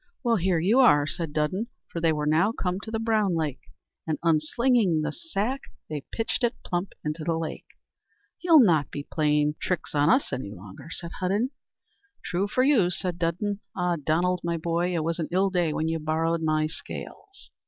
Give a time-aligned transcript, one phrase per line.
[0.23, 3.59] "Well, here you are," said Dudden, for they were now come to the Brown Lake,
[4.07, 7.67] and, unslinging the sack, they pitched it plump into the lake.
[8.41, 11.51] "You'll not be playing your tricks on us any longer," said Hudden.
[12.25, 13.59] "True for you," said Dudden.
[13.77, 17.51] "Ah, Donald, my boy, it was an ill day when you borrowed my scales."